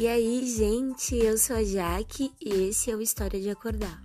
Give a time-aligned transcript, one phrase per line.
[0.00, 4.00] E aí, gente, eu sou a Jaque e esse é o História de Acordar.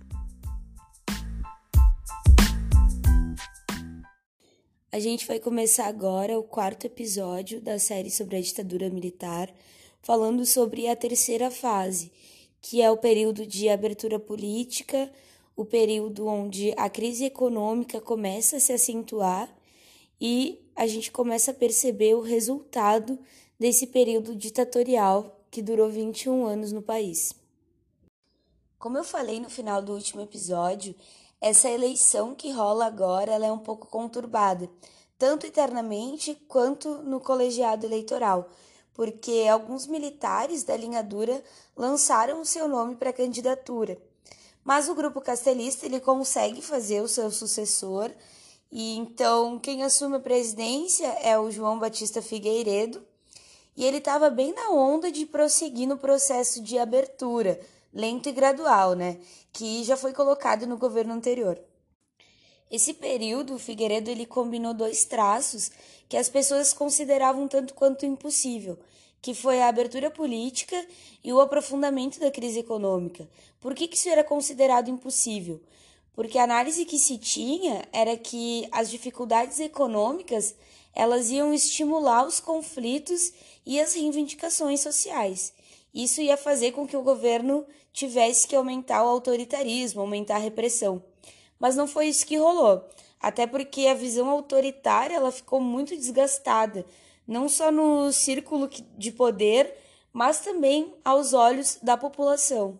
[4.90, 9.54] A gente vai começar agora o quarto episódio da série sobre a ditadura militar,
[10.02, 12.10] falando sobre a terceira fase,
[12.60, 15.08] que é o período de abertura política,
[15.54, 19.48] o período onde a crise econômica começa a se acentuar
[20.20, 23.16] e a gente começa a perceber o resultado
[23.60, 27.32] desse período ditatorial que durou 21 anos no país.
[28.76, 30.96] Como eu falei no final do último episódio,
[31.40, 34.68] essa eleição que rola agora é um pouco conturbada,
[35.16, 38.50] tanto internamente quanto no colegiado eleitoral,
[38.92, 41.40] porque alguns militares da linha dura
[41.76, 43.96] lançaram o seu nome para a candidatura.
[44.64, 48.10] Mas o grupo castelista ele consegue fazer o seu sucessor,
[48.72, 53.06] e então quem assume a presidência é o João Batista Figueiredo,
[53.76, 57.60] e ele estava bem na onda de prosseguir no processo de abertura,
[57.92, 59.18] lento e gradual, né,
[59.52, 61.60] que já foi colocado no governo anterior.
[62.70, 65.70] Esse período, o Figueiredo ele combinou dois traços
[66.08, 68.78] que as pessoas consideravam tanto quanto impossível,
[69.20, 70.84] que foi a abertura política
[71.22, 73.28] e o aprofundamento da crise econômica.
[73.60, 75.62] Por que, que isso era considerado impossível?
[76.14, 80.54] Porque a análise que se tinha era que as dificuldades econômicas
[80.94, 83.32] elas iam estimular os conflitos
[83.66, 85.52] e as reivindicações sociais.
[85.94, 91.02] Isso ia fazer com que o governo tivesse que aumentar o autoritarismo, aumentar a repressão.
[91.58, 92.84] Mas não foi isso que rolou,
[93.20, 96.84] até porque a visão autoritária ela ficou muito desgastada,
[97.26, 99.74] não só no círculo de poder,
[100.12, 102.78] mas também aos olhos da população.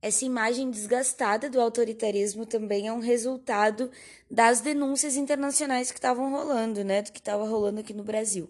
[0.00, 3.90] Essa imagem desgastada do autoritarismo também é um resultado
[4.30, 8.48] das denúncias internacionais que estavam rolando, né, do que estava rolando aqui no Brasil.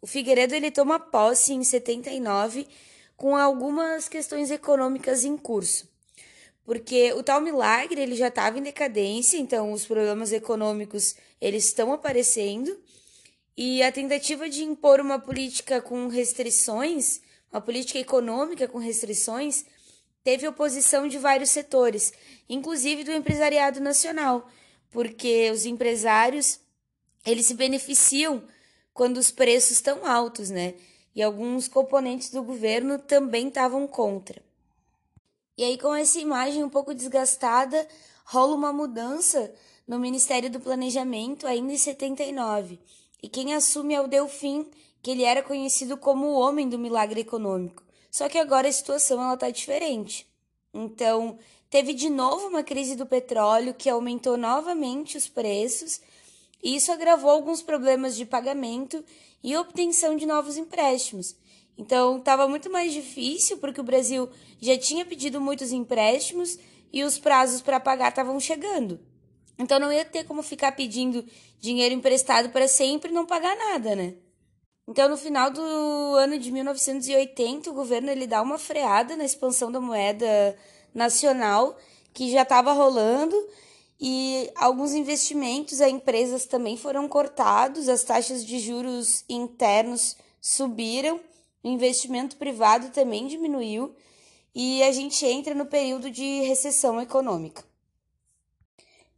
[0.00, 2.66] O Figueiredo ele toma posse em 79
[3.16, 5.88] com algumas questões econômicas em curso.
[6.64, 11.92] Porque o tal milagre ele já estava em decadência, então os problemas econômicos eles estão
[11.92, 12.76] aparecendo
[13.56, 17.20] e a tentativa de impor uma política com restrições,
[17.52, 19.64] uma política econômica com restrições,
[20.22, 22.12] teve oposição de vários setores,
[22.48, 24.48] inclusive do empresariado nacional,
[24.90, 26.60] porque os empresários
[27.24, 28.42] eles se beneficiam
[28.92, 30.74] quando os preços estão altos, né?
[31.14, 34.42] E alguns componentes do governo também estavam contra.
[35.56, 37.86] E aí, com essa imagem um pouco desgastada,
[38.24, 39.52] rola uma mudança
[39.86, 42.78] no Ministério do Planejamento ainda em 79.
[43.22, 44.68] E quem assume é o Delfim,
[45.02, 47.82] que ele era conhecido como o homem do milagre econômico.
[48.12, 50.28] Só que agora a situação ela tá diferente.
[50.74, 51.38] Então,
[51.70, 55.98] teve de novo uma crise do petróleo que aumentou novamente os preços
[56.62, 59.02] e isso agravou alguns problemas de pagamento
[59.42, 61.34] e obtenção de novos empréstimos.
[61.78, 64.28] Então, estava muito mais difícil porque o Brasil
[64.60, 66.58] já tinha pedido muitos empréstimos
[66.92, 69.00] e os prazos para pagar estavam chegando.
[69.58, 71.24] Então, não ia ter como ficar pedindo
[71.58, 74.16] dinheiro emprestado para sempre e não pagar nada, né?
[74.92, 75.62] Então, no final do
[76.16, 80.54] ano de 1980, o governo ele dá uma freada na expansão da moeda
[80.92, 81.78] nacional
[82.12, 83.34] que já estava rolando
[83.98, 91.18] e alguns investimentos a empresas também foram cortados, as taxas de juros internos subiram,
[91.64, 93.94] o investimento privado também diminuiu
[94.54, 97.64] e a gente entra no período de recessão econômica.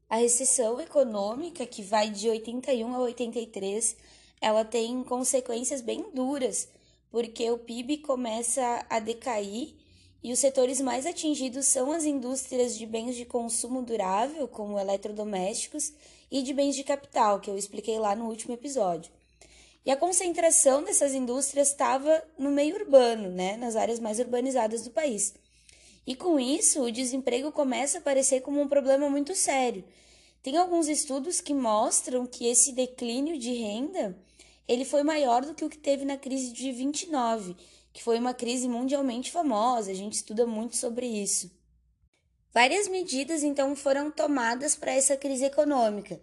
[0.08, 3.96] A recessão econômica, que vai de 81 a 83,
[4.44, 6.69] ela tem consequências bem duras,
[7.10, 9.75] porque o PIB começa a decair
[10.22, 15.94] e os setores mais atingidos são as indústrias de bens de consumo durável, como eletrodomésticos,
[16.31, 19.10] e de bens de capital, que eu expliquei lá no último episódio.
[19.83, 24.91] E a concentração dessas indústrias estava no meio urbano, né, nas áreas mais urbanizadas do
[24.91, 25.33] país.
[26.06, 29.84] E com isso, o desemprego começa a aparecer como um problema muito sério.
[30.44, 34.15] Tem alguns estudos que mostram que esse declínio de renda
[34.68, 37.57] ele foi maior do que o que teve na crise de 29,
[37.95, 41.51] que foi uma crise mundialmente famosa, a gente estuda muito sobre isso.
[42.53, 46.21] Várias medidas então foram tomadas para essa crise econômica.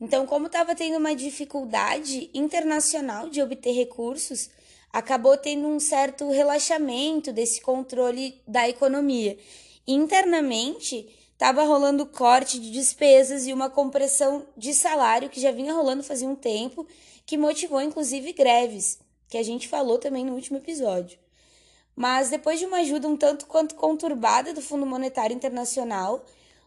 [0.00, 4.50] Então, como estava tendo uma dificuldade internacional de obter recursos,
[4.92, 9.36] acabou tendo um certo relaxamento desse controle da economia.
[9.84, 11.08] Internamente,
[11.44, 16.26] estava rolando corte de despesas e uma compressão de salário que já vinha rolando fazia
[16.26, 16.86] um tempo,
[17.26, 18.98] que motivou inclusive greves
[19.28, 21.18] que a gente falou também no último episódio.
[21.94, 26.24] Mas depois de uma ajuda um tanto quanto conturbada do Fundo Monetário Internacional,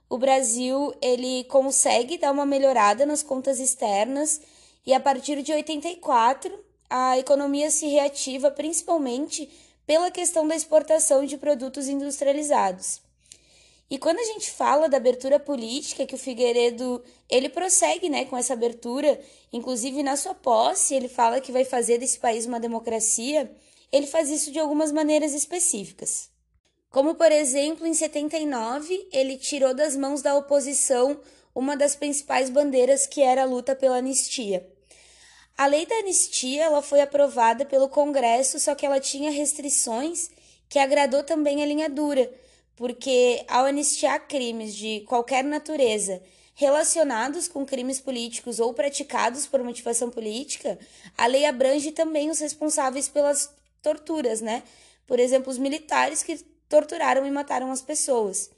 [0.07, 4.39] o Brasil ele consegue dar uma melhorada nas contas externas
[4.85, 6.53] e a partir de 84
[6.87, 9.49] a economia se reativa principalmente
[9.87, 13.06] pela questão da exportação de produtos industrializados.
[13.89, 18.35] E quando a gente fala da abertura política, que o Figueiredo, ele prossegue, né, com
[18.35, 19.19] essa abertura,
[19.51, 23.49] inclusive na sua posse, ele fala que vai fazer desse país uma democracia,
[23.91, 26.29] ele faz isso de algumas maneiras específicas.
[26.89, 31.19] Como, por exemplo, em 79, ele tirou das mãos da oposição
[31.55, 34.67] uma das principais bandeiras que era a luta pela anistia.
[35.57, 40.29] A lei da anistia ela foi aprovada pelo Congresso, só que ela tinha restrições
[40.69, 42.29] que agradou também a linha dura,
[42.77, 46.21] porque ao anistiar crimes de qualquer natureza
[46.53, 50.79] relacionados com crimes políticos ou praticados por motivação política,
[51.17, 54.63] a lei abrange também os responsáveis pelas torturas, né?
[55.05, 56.37] Por exemplo, os militares que
[56.69, 58.49] torturaram e mataram as pessoas.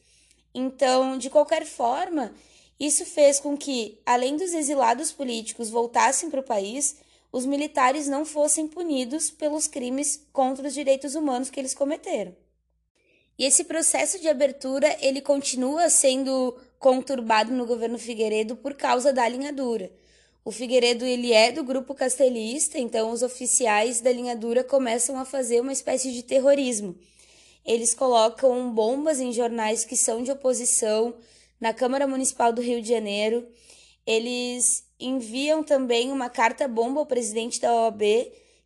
[0.54, 2.33] Então, de qualquer forma,
[2.80, 6.98] isso fez com que, além dos exilados políticos voltassem para o país,
[7.31, 12.36] os militares não fossem punidos pelos crimes contra os direitos humanos que eles cometeram.
[13.39, 19.25] E esse processo de abertura, ele continua sendo conturbado no governo Figueiredo por causa da
[19.30, 19.89] linha dura.
[20.44, 25.24] O Figueiredo ele é do grupo castelista, então os oficiais da linha dura começam a
[25.24, 26.97] fazer uma espécie de terrorismo.
[27.65, 31.15] Eles colocam bombas em jornais que são de oposição
[31.62, 33.47] na Câmara Municipal do Rio de Janeiro.
[34.06, 38.01] Eles enviam também uma carta bomba ao presidente da OAB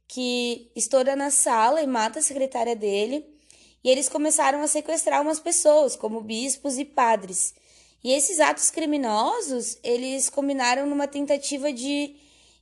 [0.07, 3.32] que estoura na sala e mata a secretária dele.
[3.83, 7.53] E eles começaram a sequestrar umas pessoas, como bispos e padres.
[8.03, 12.15] E esses atos criminosos, eles combinaram numa tentativa de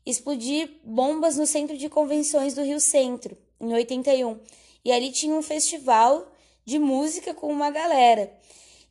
[0.05, 4.39] explodir bombas no centro de convenções do Rio Centro, em 81.
[4.83, 6.31] E ali tinha um festival
[6.65, 8.31] de música com uma galera.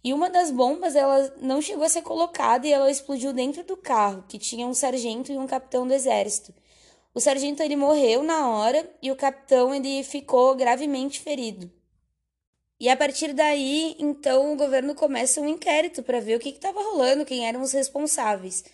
[0.03, 3.77] E uma das bombas, ela não chegou a ser colocada e ela explodiu dentro do
[3.77, 6.55] carro, que tinha um sargento e um capitão do exército.
[7.13, 11.71] O sargento ele morreu na hora e o capitão ele ficou gravemente ferido.
[12.81, 16.81] E a partir daí, então, o governo começa um inquérito para ver o que estava
[16.81, 18.65] rolando, quem eram os responsáveis.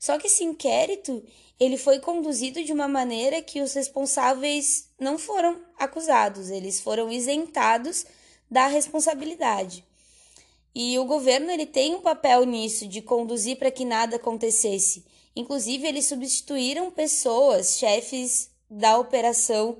[0.00, 1.22] Só que esse inquérito,
[1.60, 8.04] ele foi conduzido de uma maneira que os responsáveis não foram acusados, eles foram isentados
[8.50, 9.84] da responsabilidade.
[10.74, 15.04] E o governo ele tem um papel nisso de conduzir para que nada acontecesse.
[15.36, 19.78] Inclusive, eles substituíram pessoas, chefes da operação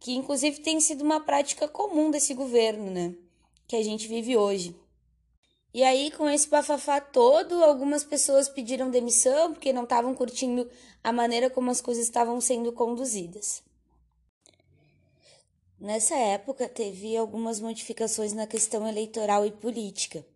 [0.00, 3.14] que inclusive tem sido uma prática comum desse governo, né?
[3.68, 4.74] Que a gente vive hoje.
[5.72, 10.68] E aí, com esse bafafá todo, algumas pessoas pediram demissão porque não estavam curtindo
[11.04, 13.62] a maneira como as coisas estavam sendo conduzidas.
[15.78, 20.26] Nessa época, teve algumas modificações na questão eleitoral e política.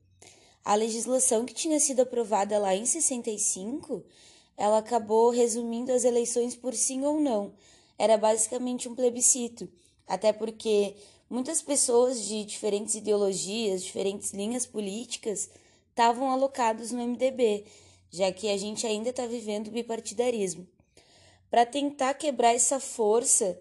[0.65, 4.05] A legislação que tinha sido aprovada lá em 65,
[4.57, 7.53] ela acabou resumindo as eleições por sim ou não,
[7.99, 9.69] era basicamente um plebiscito,
[10.07, 10.97] até porque
[11.29, 15.51] muitas pessoas de diferentes ideologias, diferentes linhas políticas
[15.91, 17.65] estavam alocados no MDB,
[18.11, 20.67] já que a gente ainda está vivendo o bipartidarismo.
[21.51, 23.59] Para tentar quebrar essa força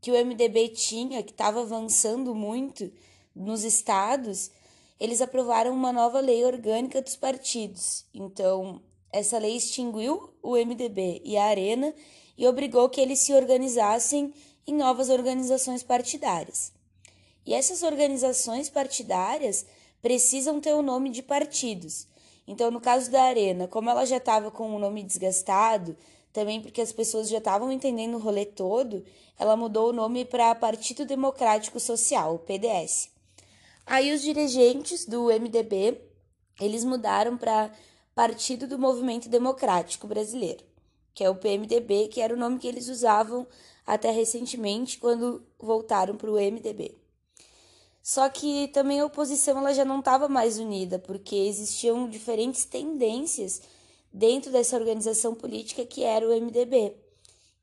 [0.00, 2.92] que o MDB tinha, que estava avançando muito
[3.34, 4.50] nos estados,
[4.98, 8.04] eles aprovaram uma nova lei orgânica dos partidos.
[8.14, 8.80] Então,
[9.12, 11.92] essa lei extinguiu o MDB e a Arena
[12.42, 14.34] e obrigou que eles se organizassem
[14.66, 16.72] em novas organizações partidárias.
[17.46, 19.64] E essas organizações partidárias
[20.02, 22.04] precisam ter o nome de partidos.
[22.44, 25.96] Então, no caso da Arena, como ela já estava com o nome desgastado,
[26.32, 29.04] também porque as pessoas já estavam entendendo o rolê todo,
[29.38, 33.08] ela mudou o nome para Partido Democrático Social, PDS.
[33.86, 35.96] Aí os dirigentes do MDB,
[36.60, 37.70] eles mudaram para
[38.16, 40.71] Partido do Movimento Democrático Brasileiro
[41.14, 43.46] que é o PMDB, que era o nome que eles usavam
[43.86, 46.96] até recentemente quando voltaram para o MDB.
[48.02, 53.62] Só que também a oposição ela já não estava mais unida, porque existiam diferentes tendências
[54.12, 56.96] dentro dessa organização política que era o MDB.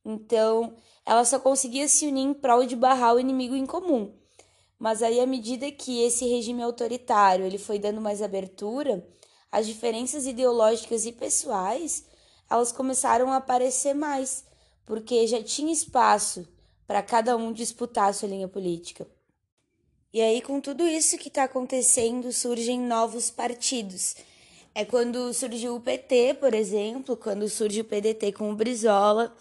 [0.05, 0.73] Então,
[1.05, 4.13] ela só conseguia se unir em prol de barrar o inimigo em comum.
[4.77, 9.05] Mas aí, à medida que esse regime autoritário ele foi dando mais abertura,
[9.51, 12.05] as diferenças ideológicas e pessoais
[12.49, 14.43] elas começaram a aparecer mais,
[14.85, 16.47] porque já tinha espaço
[16.87, 19.07] para cada um disputar a sua linha política.
[20.11, 24.15] E aí, com tudo isso que está acontecendo, surgem novos partidos.
[24.73, 29.35] É quando surgiu o PT, por exemplo, quando surge o PDT com o Brizola,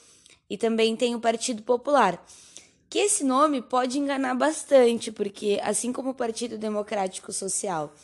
[0.51, 2.23] e também tem o Partido Popular.
[2.89, 7.95] Que esse nome pode enganar bastante, porque assim como o Partido Democrático Social,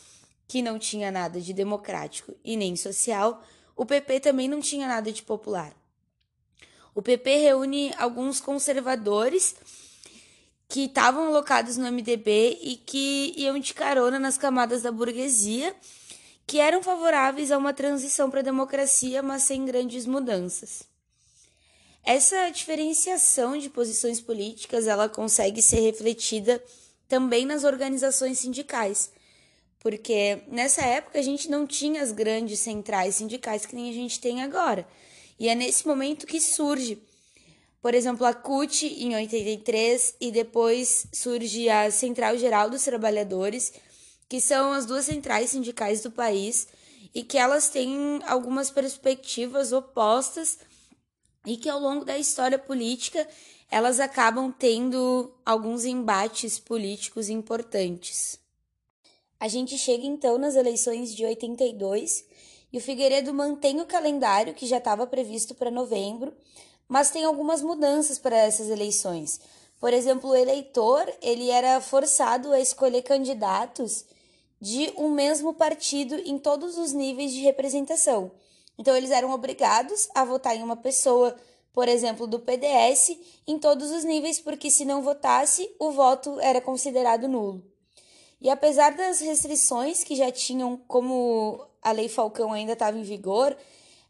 [0.47, 3.43] que não tinha nada de democrático e nem social,
[3.75, 5.73] o PP também não tinha nada de popular.
[6.93, 9.55] O PP reúne alguns conservadores
[10.67, 15.75] que estavam alocados no MDB e que iam de carona nas camadas da burguesia,
[16.47, 20.83] que eram favoráveis a uma transição para a democracia, mas sem grandes mudanças.
[22.03, 26.63] Essa diferenciação de posições políticas, ela consegue ser refletida
[27.07, 29.11] também nas organizações sindicais,
[29.85, 34.19] porque nessa época a gente não tinha as grandes centrais sindicais que nem a gente
[34.19, 34.87] tem agora.
[35.39, 36.97] E é nesse momento que surge,
[37.83, 43.73] por exemplo, a CUT em 83 e depois surge a Central Geral dos Trabalhadores,
[44.27, 46.67] que são as duas centrais sindicais do país
[47.13, 50.57] e que elas têm algumas perspectivas opostas
[51.45, 53.27] e que ao longo da história política
[53.69, 58.43] elas acabam tendo alguns embates políticos importantes.
[59.39, 62.25] A gente chega então nas eleições de 82
[62.71, 66.33] e o Figueiredo mantém o calendário que já estava previsto para novembro,
[66.87, 69.39] mas tem algumas mudanças para essas eleições.
[69.79, 74.05] Por exemplo, o eleitor ele era forçado a escolher candidatos
[74.59, 78.31] de um mesmo partido em todos os níveis de representação.
[78.77, 81.35] Então, eles eram obrigados a votar em uma pessoa
[81.75, 86.61] por exemplo, do PDS, em todos os níveis, porque se não votasse, o voto era
[86.61, 87.61] considerado nulo.
[88.45, 93.57] E apesar das restrições que já tinham, como a Lei Falcão ainda estava em vigor,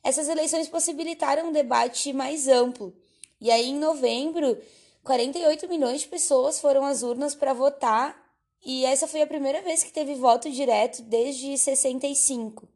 [0.04, 2.94] essas eleições possibilitaram um debate mais amplo.
[3.40, 4.58] E aí, em novembro,
[5.06, 8.14] 48 milhões de pessoas foram às urnas para votar,
[8.62, 12.68] e essa foi a primeira vez que teve voto direto desde 65.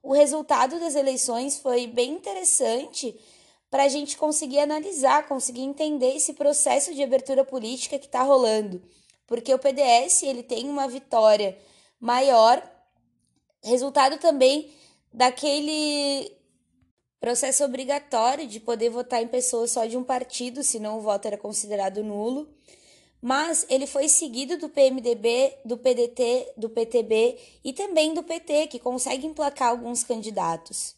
[0.00, 3.18] O resultado das eleições foi bem interessante
[3.68, 8.80] para a gente conseguir analisar, conseguir entender esse processo de abertura política que está rolando.
[9.26, 11.58] Porque o PDS ele tem uma vitória
[12.00, 12.62] maior,
[13.62, 14.70] resultado também
[15.12, 16.30] daquele
[17.18, 21.38] processo obrigatório de poder votar em pessoas só de um partido, senão o voto era
[21.38, 22.46] considerado nulo.
[23.22, 28.78] Mas ele foi seguido do PMDB, do PDT, do PTB e também do PT, que
[28.78, 30.94] consegue emplacar alguns candidatos.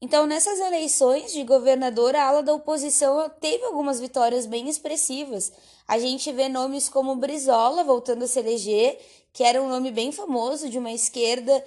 [0.00, 5.52] Então, nessas eleições de governador, a ala da oposição teve algumas vitórias bem expressivas.
[5.88, 8.96] A gente vê nomes como Brizola voltando a se eleger,
[9.32, 11.64] que era um nome bem famoso de uma esquerda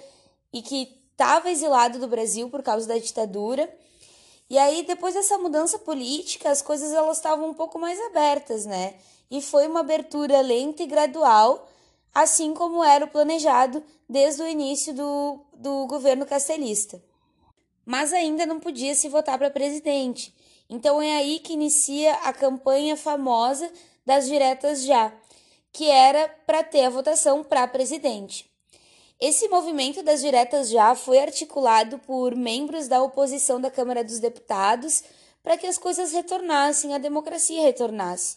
[0.50, 3.70] e que estava exilado do Brasil por causa da ditadura.
[4.48, 8.94] E aí, depois dessa mudança política, as coisas elas estavam um pouco mais abertas, né?
[9.30, 11.68] E foi uma abertura lenta e gradual,
[12.14, 17.11] assim como era o planejado desde o início do, do governo castelista
[17.84, 20.34] mas ainda não podia se votar para presidente.
[20.68, 23.70] Então é aí que inicia a campanha famosa
[24.04, 25.12] das diretas já,
[25.72, 28.50] que era para ter a votação para presidente.
[29.20, 35.04] Esse movimento das diretas já foi articulado por membros da oposição da Câmara dos Deputados
[35.42, 38.36] para que as coisas retornassem, a democracia retornasse.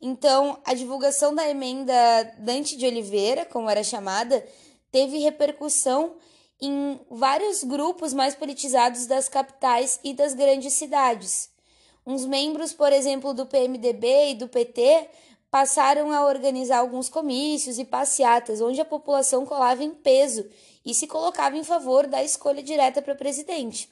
[0.00, 1.94] Então, a divulgação da emenda
[2.38, 4.46] Dante de Oliveira, como era chamada,
[4.92, 6.16] teve repercussão
[6.60, 11.50] em vários grupos mais politizados das capitais e das grandes cidades.
[12.06, 15.08] Uns membros, por exemplo, do PMDB e do PT
[15.50, 20.48] passaram a organizar alguns comícios e passeatas, onde a população colava em peso
[20.84, 23.88] e se colocava em favor da escolha direta para presidente.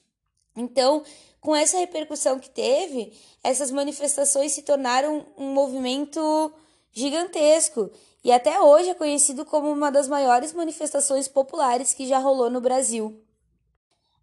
[0.56, 1.02] Então,
[1.40, 6.52] com essa repercussão que teve, essas manifestações se tornaram um movimento
[6.92, 7.90] gigantesco
[8.24, 12.58] e até hoje é conhecido como uma das maiores manifestações populares que já rolou no
[12.58, 13.22] Brasil.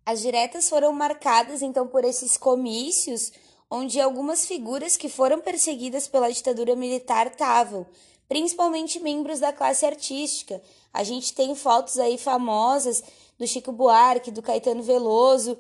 [0.04, 3.32] As diretas foram marcadas então por esses comícios,
[3.70, 7.86] onde algumas figuras que foram perseguidas pela ditadura militar estavam,
[8.28, 10.60] principalmente membros da classe artística.
[10.92, 13.04] A gente tem fotos aí famosas
[13.38, 15.56] do Chico Buarque, do Caetano Veloso,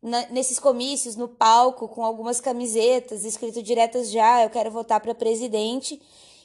[0.00, 5.12] na, nesses comícios, no palco, com algumas camisetas escrito diretas já, eu quero votar para
[5.12, 6.00] presidente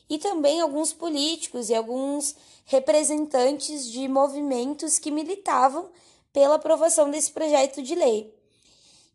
[0.10, 2.36] e também alguns políticos e alguns
[2.66, 5.90] representantes de movimentos que militavam
[6.32, 8.34] pela aprovação desse projeto de lei.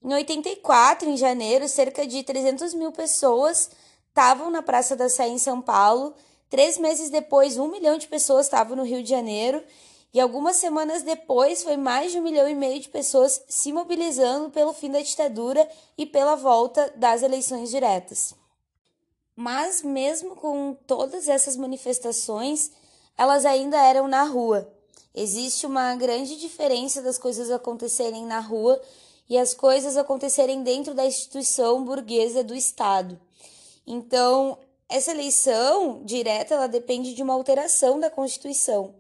[0.03, 3.71] Em 84, em janeiro, cerca de 300 mil pessoas
[4.09, 6.15] estavam na Praça da Sé em São Paulo.
[6.49, 9.63] Três meses depois, um milhão de pessoas estavam no Rio de Janeiro.
[10.13, 14.51] E algumas semanas depois, foi mais de um milhão e meio de pessoas se mobilizando
[14.51, 18.40] pelo fim da ditadura e pela volta das eleições diretas.
[19.37, 22.71] Mas mesmo com todas essas manifestações,
[23.17, 24.71] elas ainda eram na rua.
[25.15, 28.81] Existe uma grande diferença das coisas acontecerem na rua
[29.29, 33.21] e as coisas acontecerem dentro da instituição burguesa do Estado.
[33.87, 34.59] Então,
[34.89, 38.95] essa eleição direta ela depende de uma alteração da Constituição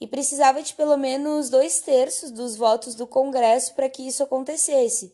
[0.00, 5.12] e precisava de pelo menos dois terços dos votos do Congresso para que isso acontecesse.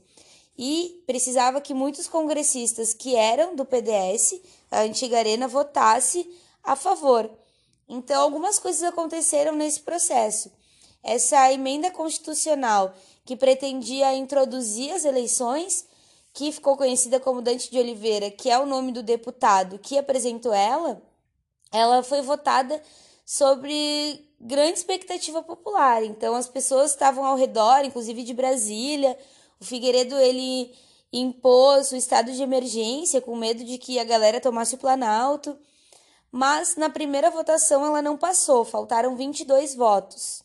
[0.59, 6.29] E precisava que muitos congressistas que eram do PDS, a antiga Arena, votasse
[6.65, 7.31] a favor.
[7.89, 10.51] Então, algumas coisas aconteceram nesse processo.
[11.03, 12.95] Essa emenda constitucional
[13.25, 15.87] que pretendia introduzir as eleições,
[16.33, 20.53] que ficou conhecida como Dante de Oliveira, que é o nome do deputado que apresentou
[20.53, 21.01] ela,
[21.73, 22.83] ela foi votada
[23.25, 26.05] sobre grande expectativa popular.
[26.05, 29.19] Então, as pessoas estavam ao redor, inclusive de Brasília,
[29.61, 30.75] o Figueiredo ele
[31.13, 35.59] impôs o estado de emergência com medo de que a galera tomasse o Planalto,
[36.31, 40.43] mas na primeira votação ela não passou, faltaram 22 votos.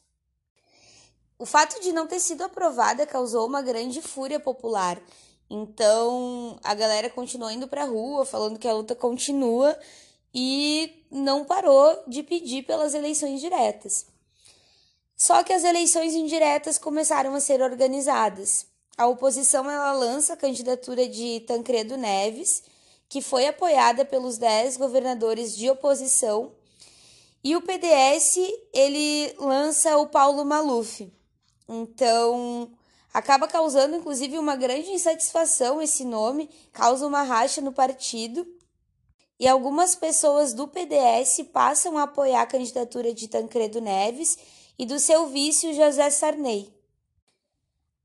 [1.37, 5.01] O fato de não ter sido aprovada causou uma grande fúria popular.
[5.49, 9.77] Então, a galera continuou indo para a rua, falando que a luta continua
[10.33, 14.05] e não parou de pedir pelas eleições diretas.
[15.17, 18.70] Só que as eleições indiretas começaram a ser organizadas
[19.01, 22.61] a oposição ela lança a candidatura de Tancredo Neves,
[23.09, 26.51] que foi apoiada pelos 10 governadores de oposição,
[27.43, 28.37] e o PDS
[28.71, 31.11] ele lança o Paulo Maluf.
[31.67, 32.71] Então,
[33.11, 38.45] acaba causando inclusive uma grande insatisfação esse nome, causa uma racha no partido.
[39.39, 44.37] E algumas pessoas do PDS passam a apoiar a candidatura de Tancredo Neves
[44.77, 46.80] e do seu vice, José Sarney.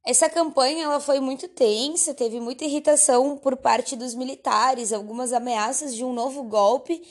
[0.07, 5.93] Essa campanha ela foi muito tensa, teve muita irritação por parte dos militares, algumas ameaças
[5.93, 7.03] de um novo golpe,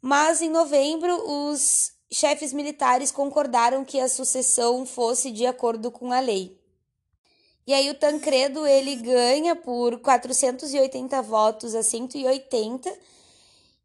[0.00, 6.20] mas em novembro os chefes militares concordaram que a sucessão fosse de acordo com a
[6.20, 6.58] lei.
[7.66, 12.90] E aí o Tancredo ele ganha por 480 votos a 180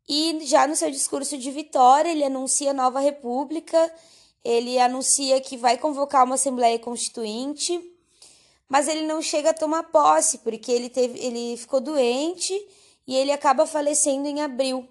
[0.07, 3.93] e já no seu discurso de vitória ele anuncia nova república,
[4.45, 7.91] ele anuncia que vai convocar uma assembleia constituinte
[8.67, 12.53] mas ele não chega a tomar posse, porque ele, teve, ele ficou doente
[13.07, 14.87] e ele acaba falecendo em abril,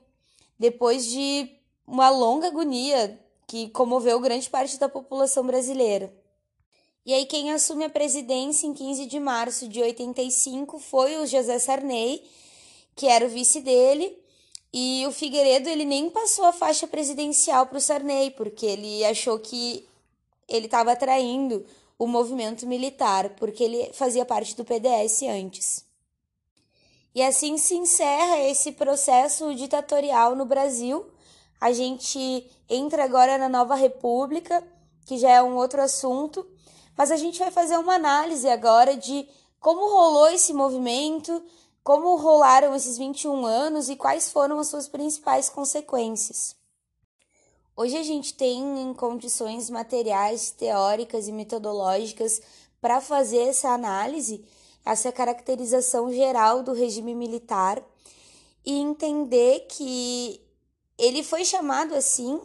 [0.58, 1.50] depois de
[1.86, 6.12] uma longa agonia que comoveu grande parte da população brasileira.
[7.04, 11.58] E aí quem assume a presidência em 15 de março de 85 foi o José
[11.58, 12.22] Sarney,
[12.96, 14.16] que era o vice dele,
[14.72, 19.38] e o Figueiredo ele nem passou a faixa presidencial para o Sarney, porque ele achou
[19.38, 19.86] que
[20.48, 21.64] ele estava atraindo
[21.98, 25.84] o movimento militar, porque ele fazia parte do PDS antes.
[27.14, 31.06] E assim se encerra esse processo ditatorial no Brasil.
[31.60, 34.62] A gente entra agora na nova república,
[35.06, 36.44] que já é um outro assunto,
[36.96, 39.28] mas a gente vai fazer uma análise agora de
[39.60, 41.42] como rolou esse movimento,
[41.84, 46.56] como rolaram esses 21 anos e quais foram as suas principais consequências.
[47.76, 52.40] Hoje a gente tem condições materiais, teóricas e metodológicas
[52.80, 54.44] para fazer essa análise,
[54.84, 57.82] essa caracterização geral do regime militar
[58.64, 60.40] e entender que
[60.96, 62.40] ele foi chamado assim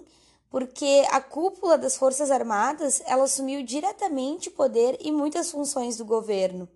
[0.49, 6.05] porque a cúpula das Forças Armadas ela assumiu diretamente o poder e muitas funções do
[6.05, 6.67] governo.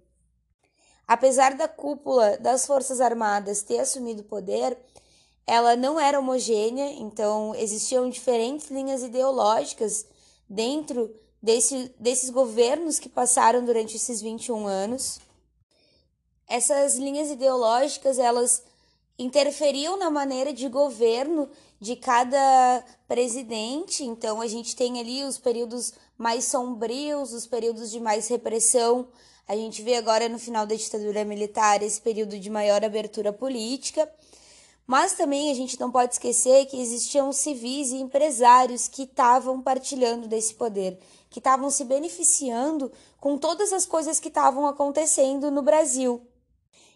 [1.08, 4.78] Apesar da cúpula das Forças Armadas ter assumido o poder,
[5.46, 10.06] ela não era homogênea, então existiam diferentes linhas ideológicas
[10.50, 15.20] dentro desse, desses governos que passaram durante esses 21 anos.
[16.48, 18.64] Essas linhas ideológicas, elas
[19.18, 24.04] interferiam na maneira de governo de cada presidente.
[24.04, 29.08] Então a gente tem ali os períodos mais sombrios, os períodos de mais repressão.
[29.48, 34.10] A gente vê agora no final da ditadura militar esse período de maior abertura política.
[34.86, 40.28] Mas também a gente não pode esquecer que existiam civis e empresários que estavam partilhando
[40.28, 46.22] desse poder, que estavam se beneficiando com todas as coisas que estavam acontecendo no Brasil.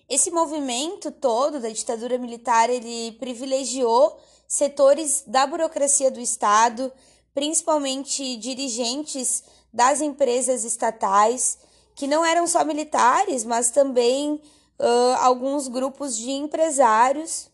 [0.10, 6.92] Esse movimento todo da ditadura militar, ele privilegiou setores da burocracia do Estado,
[7.34, 11.58] principalmente dirigentes das empresas estatais,
[11.96, 14.42] que não eram só militares, mas também
[14.80, 17.50] uh, alguns grupos de empresários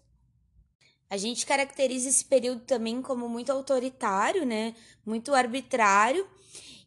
[1.14, 4.74] a gente caracteriza esse período também como muito autoritário, né?
[5.06, 6.28] Muito arbitrário,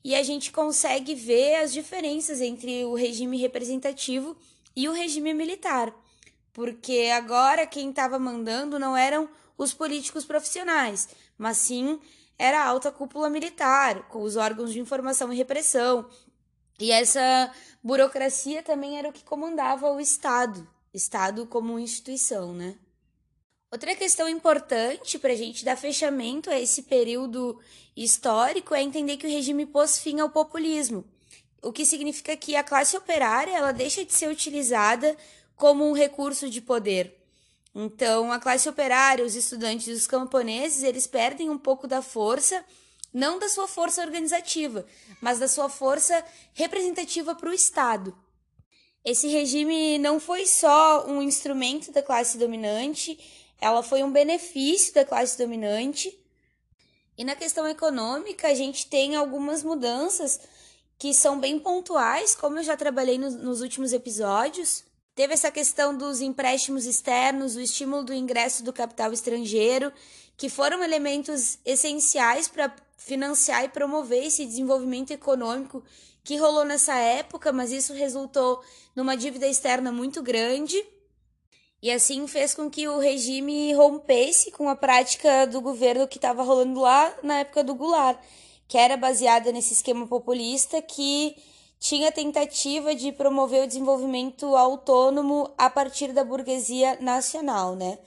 [0.03, 4.37] e a gente consegue ver as diferenças entre o regime representativo
[4.75, 5.95] e o regime militar.
[6.53, 11.09] Porque agora quem estava mandando não eram os políticos profissionais,
[11.39, 12.01] mas sim
[12.37, 16.11] era a alta cúpula militar, com os órgãos de informação e repressão.
[16.81, 22.77] E essa burocracia também era o que comandava o Estado, Estado como instituição, né?
[23.71, 27.61] Outra questão importante para a gente dar fechamento a esse período
[27.97, 31.05] histórico é entender que o regime pôs fim ao populismo,
[31.61, 35.17] o que significa que a classe operária ela deixa de ser utilizada
[35.57, 37.21] como um recurso de poder.
[37.75, 42.65] Então, a classe operária, os estudantes, os camponeses, eles perdem um pouco da força,
[43.13, 44.87] não da sua força organizativa,
[45.21, 46.25] mas da sua força
[46.55, 48.17] representativa para o Estado.
[49.05, 53.19] Esse regime não foi só um instrumento da classe dominante,
[53.61, 56.17] ela foi um benefício da classe dominante.
[57.17, 60.41] E na questão econômica, a gente tem algumas mudanças
[60.99, 64.85] que são bem pontuais, como eu já trabalhei nos, nos últimos episódios.
[65.15, 69.93] Teve essa questão dos empréstimos externos, o estímulo do ingresso do capital estrangeiro,
[70.37, 75.83] que foram elementos essenciais para financiar e promover esse desenvolvimento econômico
[76.23, 78.63] que rolou nessa época, mas isso resultou
[78.95, 80.77] numa dívida externa muito grande.
[81.87, 86.43] E assim fez com que o regime rompesse com a prática do governo que estava
[86.43, 88.19] rolando lá na época do Goulart,
[88.67, 91.37] que era baseada nesse esquema populista que
[91.79, 98.01] tinha tentativa de promover o desenvolvimento autônomo a partir da burguesia nacional, né?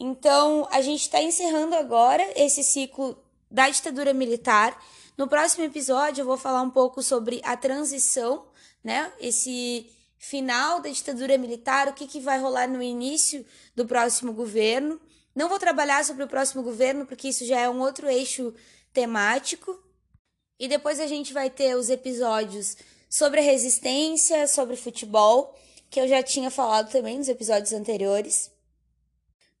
[0.00, 3.16] Então, a gente está encerrando agora esse ciclo
[3.48, 4.84] da ditadura militar.
[5.16, 8.46] No próximo episódio, eu vou falar um pouco sobre a transição,
[8.82, 9.12] né?
[9.20, 9.88] Esse
[10.18, 15.00] final da ditadura militar, o que, que vai rolar no início do próximo governo.
[15.34, 18.54] Não vou trabalhar sobre o próximo governo, porque isso já é um outro eixo
[18.92, 19.78] temático.
[20.58, 22.76] E depois a gente vai ter os episódios
[23.08, 25.54] sobre a resistência, sobre futebol,
[25.90, 28.50] que eu já tinha falado também nos episódios anteriores.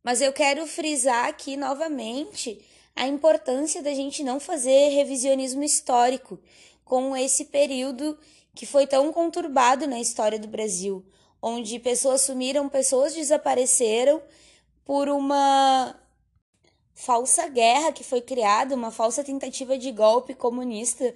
[0.02, 2.64] Mas eu quero frisar aqui novamente
[2.94, 6.40] a importância da gente não fazer revisionismo histórico
[6.84, 8.18] com esse período
[8.56, 11.04] que foi tão conturbado na história do Brasil,
[11.42, 14.20] onde pessoas sumiram, pessoas desapareceram
[14.82, 15.94] por uma
[16.94, 21.14] falsa guerra que foi criada, uma falsa tentativa de golpe comunista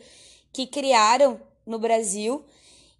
[0.52, 2.44] que criaram no Brasil.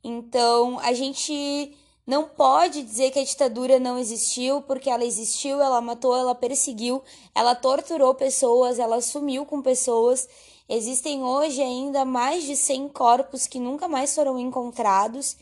[0.02, 1.76] Então, a gente
[2.06, 7.02] não pode dizer que a ditadura não existiu, porque ela existiu, ela matou, ela perseguiu,
[7.34, 10.26] ela torturou pessoas, ela sumiu com pessoas.
[10.72, 15.36] Existem hoje ainda mais de 100 corpos que nunca mais foram encontrados.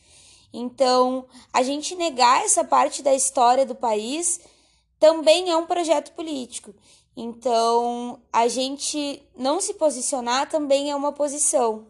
[0.51, 4.41] Então, a gente negar essa parte da história do país
[4.99, 6.75] também é um projeto político.
[7.15, 11.87] Então, a gente não se posicionar também é uma posição.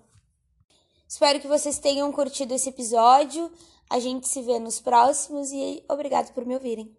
[1.07, 3.53] Espero que vocês tenham curtido esse episódio.
[3.89, 6.98] A gente se vê nos próximos e obrigado por me ouvirem.